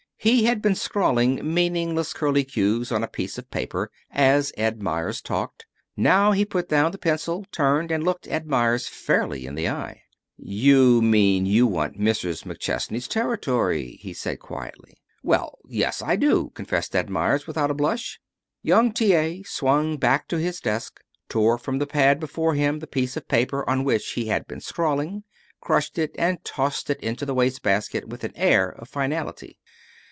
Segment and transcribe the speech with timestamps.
[0.23, 5.65] He had been scrawling meaningless curlycues on a piece of paper as Ed Meyers talked.
[5.97, 10.03] Now he put down the pencil, turned, and looked Ed Meyers fairly in the eye.
[10.37, 12.43] "You mean you want Mrs.
[12.43, 15.01] McChesney's territory?" he asked quietly.
[15.23, 18.19] "Well, yes, I do," confessed Ed Meyers, without a blush.
[18.61, 19.15] Young T.
[19.15, 19.41] A.
[19.41, 20.99] swung back to his desk,
[21.29, 24.61] tore from the pad before him the piece of paper on which he had been
[24.61, 25.23] scrawling,
[25.61, 29.57] crushed it, and tossed it into the wastebasket with an air of finality.